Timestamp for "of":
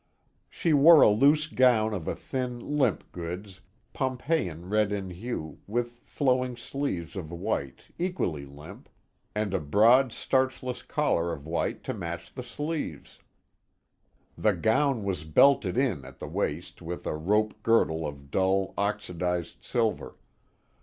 1.93-2.07, 7.15-7.31, 11.31-11.45, 18.07-18.31